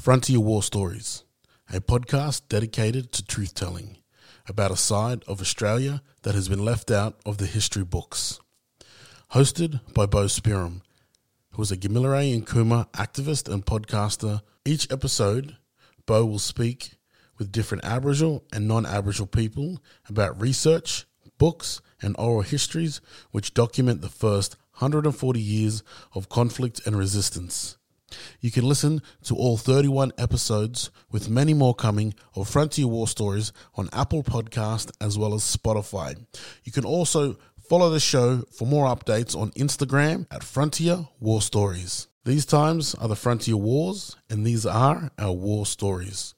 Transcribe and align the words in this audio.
Frontier 0.00 0.40
War 0.40 0.62
Stories, 0.62 1.24
a 1.68 1.78
podcast 1.78 2.48
dedicated 2.48 3.12
to 3.12 3.22
truth 3.22 3.52
telling 3.52 3.98
about 4.48 4.70
a 4.70 4.76
side 4.76 5.22
of 5.28 5.42
Australia 5.42 6.00
that 6.22 6.34
has 6.34 6.48
been 6.48 6.64
left 6.64 6.90
out 6.90 7.20
of 7.26 7.36
the 7.36 7.44
history 7.44 7.84
books. 7.84 8.40
Hosted 9.34 9.82
by 9.92 10.06
Boe 10.06 10.24
Spearim, 10.24 10.80
who 11.50 11.60
is 11.60 11.70
a 11.70 11.76
Gamilaroi 11.76 12.34
and 12.34 12.46
Kooma 12.46 12.90
activist 12.92 13.52
and 13.52 13.66
podcaster. 13.66 14.40
Each 14.64 14.90
episode, 14.90 15.58
Boe 16.06 16.24
will 16.24 16.38
speak 16.38 16.94
with 17.36 17.52
different 17.52 17.84
Aboriginal 17.84 18.42
and 18.54 18.66
non 18.66 18.86
Aboriginal 18.86 19.26
people 19.26 19.82
about 20.08 20.40
research, 20.40 21.04
books, 21.36 21.82
and 22.00 22.16
oral 22.18 22.40
histories 22.40 23.02
which 23.32 23.52
document 23.52 24.00
the 24.00 24.08
first 24.08 24.56
140 24.78 25.38
years 25.38 25.82
of 26.14 26.30
conflict 26.30 26.80
and 26.86 26.96
resistance. 26.96 27.76
You 28.40 28.50
can 28.50 28.68
listen 28.68 29.02
to 29.24 29.34
all 29.34 29.56
31 29.56 30.12
episodes, 30.18 30.90
with 31.10 31.28
many 31.28 31.54
more 31.54 31.74
coming, 31.74 32.14
of 32.34 32.48
Frontier 32.48 32.86
War 32.86 33.06
Stories 33.06 33.52
on 33.74 33.88
Apple 33.92 34.22
Podcast 34.22 34.90
as 35.00 35.18
well 35.18 35.34
as 35.34 35.42
Spotify. 35.42 36.16
You 36.64 36.72
can 36.72 36.84
also 36.84 37.36
follow 37.68 37.90
the 37.90 38.00
show 38.00 38.42
for 38.52 38.66
more 38.66 38.86
updates 38.86 39.36
on 39.36 39.52
Instagram 39.52 40.26
at 40.30 40.42
Frontier 40.42 41.06
War 41.20 41.40
Stories. 41.40 42.08
These 42.24 42.46
times 42.46 42.94
are 42.96 43.08
the 43.08 43.16
Frontier 43.16 43.56
Wars, 43.56 44.16
and 44.28 44.44
these 44.44 44.66
are 44.66 45.10
our 45.18 45.32
war 45.32 45.64
stories. 45.64 46.34